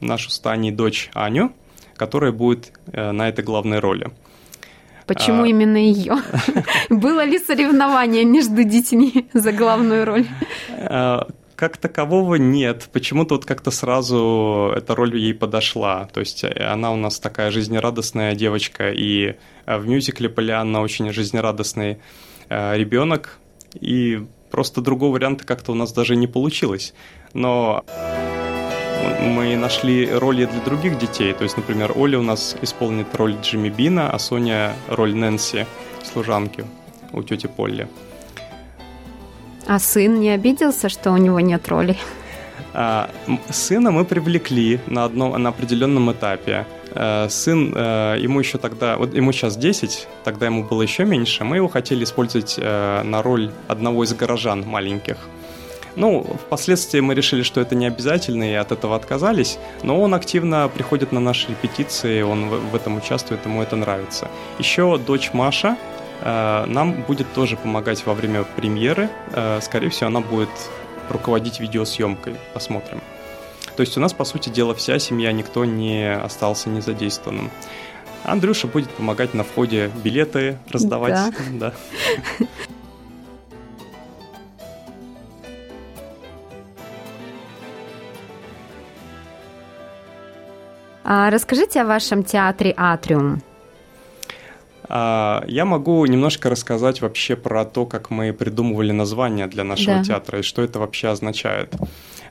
нашу 0.00 0.30
с 0.30 0.40
дочь 0.72 1.10
Аню, 1.12 1.52
которая 1.94 2.32
будет 2.32 2.72
э, 2.90 3.12
на 3.12 3.28
этой 3.28 3.44
главной 3.44 3.80
роли. 3.80 4.10
Почему 5.06 5.42
а... 5.42 5.46
именно 5.46 5.76
ее? 5.76 6.16
Было 6.88 7.22
ли 7.26 7.38
соревнование 7.38 8.24
между 8.24 8.64
детьми 8.64 9.28
за 9.34 9.52
главную 9.52 10.06
роль? 10.06 10.26
как 11.54 11.76
такового 11.76 12.36
нет. 12.36 12.88
Почему-то 12.92 13.34
вот 13.34 13.44
как-то 13.44 13.70
сразу 13.70 14.72
эта 14.74 14.94
роль 14.94 15.18
ей 15.18 15.34
подошла. 15.34 16.08
То 16.14 16.20
есть 16.20 16.44
э, 16.44 16.48
она 16.64 16.92
у 16.92 16.96
нас 16.96 17.18
такая 17.18 17.50
жизнерадостная 17.50 18.34
девочка, 18.34 18.90
и 18.90 19.34
э, 19.66 19.76
в 19.76 19.86
мюзикле 19.86 20.30
Полианна 20.30 20.80
очень 20.80 21.12
жизнерадостный 21.12 21.98
э, 22.48 22.76
ребенок, 22.78 23.38
и 23.74 24.26
просто 24.50 24.80
другого 24.80 25.14
варианта 25.14 25.44
как-то 25.44 25.72
у 25.72 25.74
нас 25.74 25.92
даже 25.92 26.16
не 26.16 26.26
получилось. 26.26 26.94
Но 27.34 27.84
мы 29.20 29.56
нашли 29.56 30.10
роли 30.10 30.46
для 30.46 30.60
других 30.60 30.98
детей. 30.98 31.32
То 31.32 31.44
есть, 31.44 31.56
например, 31.56 31.92
Оля 31.96 32.18
у 32.18 32.22
нас 32.22 32.56
исполнит 32.62 33.14
роль 33.14 33.36
Джимми 33.42 33.68
Бина, 33.68 34.10
а 34.10 34.18
Соня 34.18 34.72
роль 34.88 35.14
Нэнси, 35.14 35.66
служанки 36.04 36.64
у 37.12 37.22
тети 37.22 37.46
Полли. 37.46 37.88
А 39.66 39.78
сын 39.78 40.20
не 40.20 40.30
обиделся, 40.30 40.88
что 40.88 41.12
у 41.12 41.16
него 41.16 41.40
нет 41.40 41.68
роли? 41.68 41.96
А, 42.72 43.10
сына 43.50 43.90
мы 43.90 44.04
привлекли 44.04 44.80
на, 44.86 45.04
одном, 45.04 45.42
на 45.42 45.50
определенном 45.50 46.10
этапе. 46.12 46.66
А, 47.00 47.28
сын, 47.28 47.72
а, 47.76 48.16
ему 48.16 48.40
еще 48.40 48.58
тогда, 48.58 48.96
вот 48.96 49.14
ему 49.14 49.30
сейчас 49.30 49.56
10, 49.56 50.08
тогда 50.24 50.46
ему 50.46 50.64
было 50.64 50.82
еще 50.82 51.04
меньше, 51.04 51.44
мы 51.44 51.56
его 51.56 51.68
хотели 51.68 52.02
использовать 52.02 52.56
а, 52.60 53.04
на 53.04 53.22
роль 53.22 53.52
одного 53.68 54.02
из 54.02 54.12
горожан 54.14 54.66
маленьких. 54.66 55.16
Ну, 55.94 56.26
впоследствии 56.46 56.98
мы 56.98 57.14
решили, 57.14 57.42
что 57.42 57.60
это 57.60 57.76
не 57.76 57.86
обязательно, 57.86 58.50
и 58.50 58.54
от 58.54 58.72
этого 58.72 58.96
отказались, 58.96 59.58
но 59.84 60.00
он 60.00 60.12
активно 60.12 60.68
приходит 60.68 61.12
на 61.12 61.20
наши 61.20 61.50
репетиции, 61.50 62.22
он 62.22 62.48
в, 62.48 62.74
этом 62.74 62.96
участвует, 62.96 63.44
ему 63.46 63.62
это 63.62 63.76
нравится. 63.76 64.28
Еще 64.58 64.98
дочь 64.98 65.30
Маша 65.32 65.76
э, 66.20 66.64
нам 66.66 67.02
будет 67.02 67.32
тоже 67.32 67.56
помогать 67.56 68.04
во 68.06 68.14
время 68.14 68.44
премьеры. 68.44 69.08
Э, 69.32 69.60
скорее 69.60 69.90
всего, 69.90 70.08
она 70.08 70.20
будет 70.20 70.50
руководить 71.10 71.58
видеосъемкой. 71.58 72.36
Посмотрим. 72.54 73.00
То 73.78 73.82
есть 73.82 73.96
у 73.96 74.00
нас, 74.00 74.12
по 74.12 74.24
сути 74.24 74.48
дела, 74.48 74.74
вся 74.74 74.98
семья, 74.98 75.30
никто 75.30 75.64
не 75.64 76.12
остался 76.12 76.68
незадействованным. 76.68 77.48
Андрюша 78.24 78.66
будет 78.66 78.90
помогать 78.90 79.34
на 79.34 79.44
входе 79.44 79.92
билеты 80.02 80.58
раздавать. 80.68 81.32
Да. 81.52 81.72
да. 82.40 82.48
А 91.04 91.30
расскажите 91.30 91.82
о 91.82 91.84
вашем 91.84 92.24
театре 92.24 92.74
«Атриум». 92.76 93.40
А, 94.88 95.44
я 95.46 95.64
могу 95.64 96.04
немножко 96.06 96.50
рассказать 96.50 97.00
вообще 97.00 97.36
про 97.36 97.64
то, 97.64 97.86
как 97.86 98.10
мы 98.10 98.32
придумывали 98.32 98.90
название 98.90 99.46
для 99.46 99.62
нашего 99.62 99.98
да. 99.98 100.02
театра 100.02 100.40
и 100.40 100.42
что 100.42 100.62
это 100.62 100.80
вообще 100.80 101.10
означает. 101.10 101.76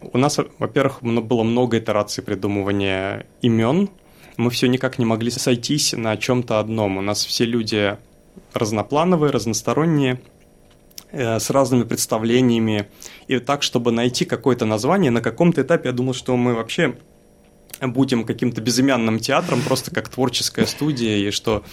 У 0.02 0.18
нас, 0.18 0.40
во-первых, 0.60 1.02
было 1.02 1.44
много 1.44 1.80
итераций 1.80 2.24
придумывания 2.24 3.26
имен. 3.42 3.90
Мы 4.38 4.50
все 4.50 4.68
никак 4.68 5.00
не 5.00 5.06
могли 5.06 5.32
сойтись 5.32 5.94
на 5.94 6.16
чем-то 6.18 6.60
одном. 6.60 6.98
У 6.98 7.02
нас 7.02 7.26
все 7.26 7.46
люди 7.46 7.98
разноплановые, 8.54 9.32
разносторонние, 9.32 10.22
э, 11.12 11.40
с 11.40 11.50
разными 11.50 11.84
представлениями. 11.84 12.88
И 13.28 13.40
так, 13.40 13.64
чтобы 13.64 13.92
найти 13.92 14.26
какое-то 14.26 14.66
название, 14.66 15.12
на 15.12 15.22
каком-то 15.22 15.62
этапе 15.62 15.90
я 15.90 15.94
думал, 15.94 16.14
что 16.14 16.36
мы 16.38 16.54
вообще 16.54 16.98
будем 17.82 18.24
каким-то 18.24 18.62
безымянным 18.62 19.20
театром, 19.20 19.62
просто 19.62 19.92
как 19.92 20.10
творческая 20.10 20.66
студия, 20.66 21.18
и 21.18 21.32
что 21.32 21.64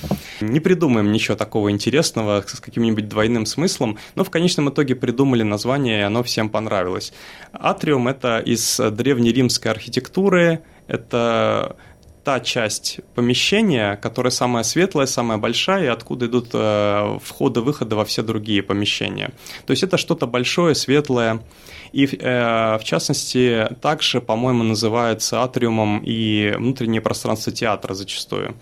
не 0.41 0.61
придумаем 0.61 1.13
ничего 1.13 1.37
такого 1.37 1.71
интересного 1.71 2.45
с 2.47 2.61
каким-нибудь 2.61 3.09
двойным 3.09 3.47
смыслом, 3.47 3.99
но 4.15 4.25
в 4.25 4.31
конечном 4.31 4.71
итоге 4.71 4.95
придумали 4.95 5.43
название, 5.43 6.01
и 6.01 6.03
оно 6.03 6.23
всем 6.23 6.49
понравилось. 6.49 7.13
Атриум– 7.53 8.09
это 8.09 8.39
из 8.39 8.79
древнеримской 8.79 9.71
архитектуры, 9.71 10.63
это 10.87 11.77
та 12.25 12.41
часть 12.41 13.01
помещения, 13.15 13.97
которая 13.97 14.31
самая 14.31 14.65
светлая, 14.65 15.07
самая 15.07 15.39
большая, 15.39 15.85
и 15.85 15.89
откуда 15.89 16.27
идут 16.27 16.49
э, 16.53 17.19
входы-выходы 17.23 17.97
во 17.97 18.05
все 18.05 18.23
другие 18.23 18.63
помещения. 18.63 19.31
То 19.67 19.73
есть 19.73 19.83
это 19.83 19.99
что-то 19.99 20.27
большое, 20.27 20.75
светлое, 20.75 21.41
и 21.93 22.07
э, 22.07 22.79
в 22.79 22.85
частности 22.85 23.69
также, 23.81 24.21
по-моему, 24.21 24.65
называется 24.65 25.43
атриумом 25.43 26.03
и 26.05 26.55
внутреннее 26.57 27.01
пространство 27.01 27.53
театра 27.53 27.95
зачастую. 27.95 28.55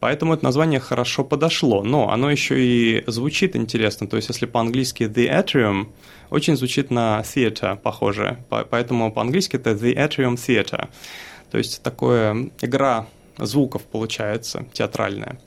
Поэтому 0.00 0.34
это 0.34 0.44
название 0.44 0.78
хорошо 0.78 1.24
подошло, 1.24 1.82
но 1.82 2.10
оно 2.10 2.30
еще 2.30 2.54
и 2.60 3.04
звучит 3.06 3.56
интересно. 3.56 4.06
То 4.06 4.16
есть, 4.16 4.28
если 4.28 4.46
по-английски 4.46 5.04
The 5.04 5.44
Atrium, 5.44 5.86
очень 6.30 6.56
звучит 6.56 6.90
на 6.90 7.22
theater 7.24 7.76
похоже. 7.76 8.38
Поэтому 8.48 9.12
по-английски 9.12 9.56
это 9.56 9.70
The 9.70 9.94
Atrium 9.96 10.34
Theater. 10.34 10.88
То 11.50 11.58
есть 11.58 11.82
такое 11.82 12.50
игра 12.60 13.06
звуков 13.38 13.82
получается, 13.84 14.66
театральная. 14.72 15.38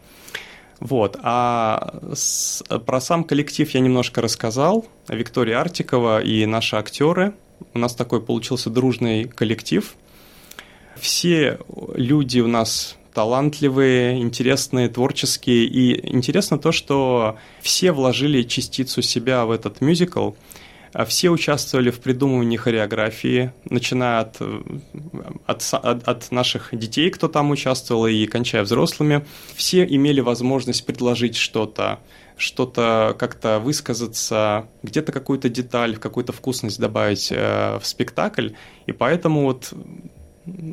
Вот. 0.79 1.18
А 1.22 2.00
с, 2.13 2.63
про 2.86 3.01
сам 3.01 3.24
коллектив 3.24 3.70
я 3.70 3.79
немножко 3.82 4.22
рассказал. 4.22 4.86
Виктория 5.08 5.60
Артикова 5.60 6.22
и 6.22 6.46
наши 6.46 6.75
актеры. 6.75 7.34
У 7.74 7.79
нас 7.79 7.96
такой 7.96 8.22
получился 8.22 8.70
дружный 8.70 9.25
коллектив. 9.25 9.94
Все 10.96 11.60
люди 11.96 12.39
у 12.39 12.48
нас 12.48 12.96
талантливые, 13.13 14.22
интересные, 14.22 14.88
творческие. 14.88 15.65
И 15.65 16.15
интересно 16.15 16.58
то, 16.58 16.72
что 16.72 17.38
все 17.62 17.91
вложили 17.91 18.43
частицу 18.43 19.02
себя 19.02 19.45
в 19.45 19.52
этот 19.52 19.82
мюзикл– 19.82 20.32
все 21.08 21.30
участвовали 21.30 21.91
в 21.91 21.99
придумывании 21.99 22.58
хореографии, 22.58 23.52
начиная 23.69 24.21
от, 24.21 24.41
от, 25.45 25.63
от, 25.71 26.08
от 26.08 26.32
наших 26.32 26.69
детей, 26.71 27.10
кто 27.10 27.28
там 27.28 27.52
участвовал, 27.52 28.08
и 28.08 28.25
кончая 28.25 28.63
взрослыми. 28.63 29.25
Все 29.56 29.86
имели 29.86 30.19
возможность 30.21 30.86
предложить 30.86 31.36
что-то, 31.36 31.99
что-то 32.38 33.15
как-то 33.19 33.60
высказаться, 33.60 34.67
где-то 34.84 35.12
какую-то 35.12 35.49
деталь, 35.49 35.97
какую-то 35.97 36.34
вкусность 36.34 36.80
добавить 36.80 37.32
э, 37.32 37.78
в 37.80 37.86
спектакль. 37.86 38.49
И 38.88 38.91
поэтому 38.91 39.43
вот 39.43 39.73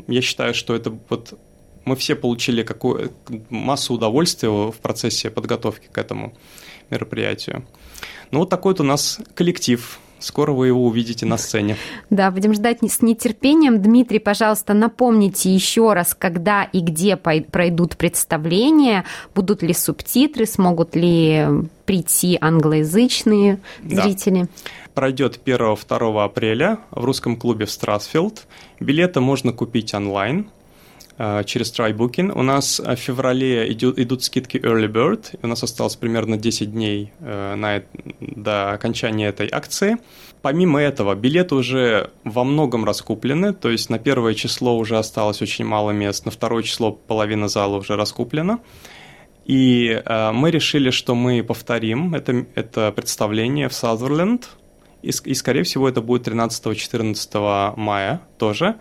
я 0.09 0.23
считаю, 0.23 0.55
что 0.55 0.75
это 0.75 0.97
вот 1.09 1.39
мы 1.85 1.95
все 1.97 2.17
получили 2.17 2.63
какую 2.63 3.13
массу 3.49 3.95
удовольствия 3.95 4.49
в 4.49 4.77
процессе 4.83 5.31
подготовки 5.31 5.89
к 5.91 5.99
этому 5.99 6.37
мероприятию. 6.91 7.67
Ну 8.31 8.41
вот 8.41 8.51
такой 8.51 8.73
вот 8.73 8.81
у 8.81 8.85
нас 8.85 9.21
коллектив 9.35 9.99
Скоро 10.19 10.53
вы 10.53 10.69
его 10.69 10.85
увидите 10.87 11.27
на 11.27 11.37
сцене. 11.37 11.77
Да, 12.11 12.31
будем 12.31 12.55
ждать 12.55 12.79
с 12.83 13.03
нетерпением. 13.03 13.83
Дмитрий, 13.83 14.19
пожалуйста, 14.19 14.75
напомните 14.75 15.55
еще 15.55 15.93
раз, 15.93 16.15
когда 16.19 16.65
и 16.65 16.81
где 16.81 17.17
пройдут 17.17 17.97
представления, 17.97 19.05
будут 19.35 19.63
ли 19.63 19.75
субтитры, 19.75 20.47
смогут 20.47 20.97
ли 20.97 21.47
прийти 21.85 22.39
англоязычные 22.41 23.61
зрители. 23.85 24.43
Да. 24.43 24.49
Пройдет 24.95 25.41
1-2 25.45 26.25
апреля 26.25 26.79
в 26.91 27.05
русском 27.05 27.37
клубе 27.37 27.67
в 27.67 27.71
Страсфилд. 27.71 28.47
Билеты 28.81 29.21
можно 29.21 29.53
купить 29.53 29.93
онлайн 29.93 30.49
через 31.19 31.73
TryBooking. 31.73 32.33
У 32.33 32.43
нас 32.43 32.79
в 32.79 32.97
феврале 32.97 33.73
идут, 33.73 33.99
идут 33.99 34.23
скидки 34.23 34.59
Early 34.59 34.87
Bird. 34.87 35.39
У 35.43 35.47
нас 35.47 35.63
осталось 35.63 35.97
примерно 35.97 36.37
10 36.37 36.73
дней 36.73 37.13
э, 37.21 37.55
на, 37.55 37.83
до 38.21 38.73
окончания 38.73 39.29
этой 39.29 39.49
акции. 39.51 39.97
Помимо 40.43 40.81
этого, 40.81 41.15
билеты 41.15 41.55
уже 41.55 42.11
во 42.25 42.45
многом 42.45 42.85
раскуплены, 42.85 43.53
то 43.53 43.71
есть 43.71 43.91
на 43.91 43.99
первое 43.99 44.35
число 44.35 44.77
уже 44.77 44.99
осталось 44.99 45.41
очень 45.43 45.65
мало 45.65 45.91
мест, 45.91 46.25
на 46.27 46.31
второе 46.31 46.63
число 46.63 46.93
половина 46.93 47.49
зала 47.49 47.79
уже 47.79 47.97
раскуплена. 47.97 48.61
И 49.47 50.03
э, 50.05 50.33
мы 50.33 50.51
решили, 50.51 50.91
что 50.91 51.15
мы 51.15 51.43
повторим 51.43 52.15
это, 52.15 52.47
это 52.55 52.93
представление 52.93 53.69
в 53.69 53.73
Сазерленд, 53.73 54.51
и, 55.03 55.11
и, 55.25 55.35
скорее 55.35 55.63
всего, 55.63 55.89
это 55.89 56.01
будет 56.01 56.29
13-14 56.29 57.75
мая 57.77 58.21
тоже. 58.39 58.77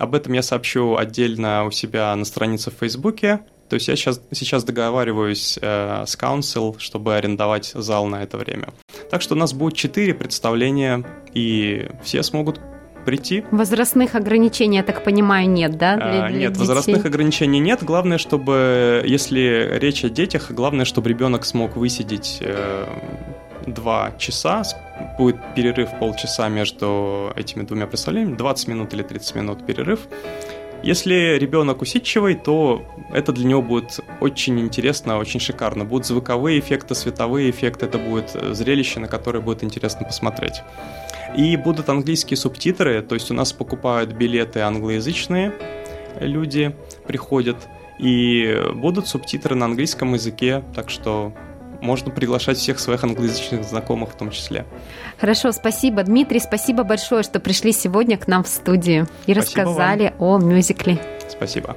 Об 0.00 0.14
этом 0.14 0.32
я 0.32 0.40
сообщу 0.40 0.96
отдельно 0.96 1.66
у 1.66 1.70
себя 1.70 2.16
на 2.16 2.24
странице 2.24 2.70
в 2.70 2.74
Фейсбуке. 2.80 3.40
То 3.68 3.74
есть 3.74 3.86
я 3.86 3.96
сейчас, 3.96 4.22
сейчас 4.32 4.64
договариваюсь 4.64 5.58
э, 5.60 6.04
с 6.06 6.16
Council, 6.16 6.76
чтобы 6.78 7.16
арендовать 7.16 7.72
зал 7.74 8.06
на 8.06 8.22
это 8.22 8.38
время. 8.38 8.70
Так 9.10 9.20
что 9.20 9.34
у 9.34 9.38
нас 9.38 9.52
будет 9.52 9.76
четыре 9.76 10.14
представления, 10.14 11.04
и 11.34 11.90
все 12.02 12.22
смогут 12.22 12.60
прийти. 13.04 13.44
Возрастных 13.50 14.14
ограничений, 14.14 14.78
я 14.78 14.82
так 14.82 15.04
понимаю, 15.04 15.50
нет, 15.50 15.76
да? 15.76 15.96
Для, 15.96 16.28
для 16.28 16.38
нет, 16.38 16.52
детей? 16.52 16.66
возрастных 16.66 17.04
ограничений 17.04 17.60
нет. 17.60 17.82
Главное, 17.82 18.16
чтобы, 18.16 19.04
если 19.06 19.78
речь 19.78 20.02
о 20.02 20.08
детях, 20.08 20.50
главное, 20.50 20.86
чтобы 20.86 21.10
ребенок 21.10 21.44
смог 21.44 21.76
высидеть 21.76 22.38
э, 22.40 22.86
два 23.66 24.12
часа, 24.18 24.62
будет 25.18 25.36
перерыв 25.54 25.90
полчаса 25.98 26.48
между 26.48 27.32
этими 27.36 27.62
двумя 27.62 27.86
представлениями, 27.86 28.36
20 28.36 28.68
минут 28.68 28.94
или 28.94 29.02
30 29.02 29.34
минут 29.34 29.66
перерыв. 29.66 30.00
Если 30.82 31.36
ребенок 31.38 31.82
усидчивый, 31.82 32.34
то 32.34 32.82
это 33.12 33.32
для 33.32 33.44
него 33.44 33.60
будет 33.60 34.00
очень 34.20 34.58
интересно, 34.60 35.18
очень 35.18 35.38
шикарно. 35.38 35.84
Будут 35.84 36.06
звуковые 36.06 36.58
эффекты, 36.58 36.94
световые 36.94 37.50
эффекты, 37.50 37.84
это 37.84 37.98
будет 37.98 38.30
зрелище, 38.30 38.98
на 39.00 39.06
которое 39.06 39.40
будет 39.40 39.62
интересно 39.62 40.06
посмотреть. 40.06 40.62
И 41.36 41.56
будут 41.56 41.90
английские 41.90 42.38
субтитры, 42.38 43.02
то 43.02 43.14
есть 43.14 43.30
у 43.30 43.34
нас 43.34 43.52
покупают 43.52 44.12
билеты 44.12 44.60
англоязычные 44.60 45.52
люди, 46.18 46.74
приходят, 47.06 47.56
и 47.98 48.58
будут 48.74 49.06
субтитры 49.06 49.54
на 49.54 49.66
английском 49.66 50.14
языке, 50.14 50.64
так 50.74 50.88
что 50.88 51.34
можно 51.80 52.10
приглашать 52.10 52.58
всех 52.58 52.78
своих 52.78 53.04
англоязычных 53.04 53.64
знакомых 53.64 54.10
в 54.10 54.14
том 54.14 54.30
числе. 54.30 54.64
Хорошо, 55.18 55.52
спасибо. 55.52 56.02
Дмитрий, 56.02 56.40
спасибо 56.40 56.84
большое, 56.84 57.22
что 57.22 57.40
пришли 57.40 57.72
сегодня 57.72 58.18
к 58.18 58.26
нам 58.26 58.44
в 58.44 58.48
студию 58.48 59.06
и 59.26 59.32
спасибо 59.32 59.40
рассказали 59.40 60.14
вам. 60.18 60.44
о 60.44 60.44
мюзикле. 60.44 60.98
Спасибо. 61.28 61.76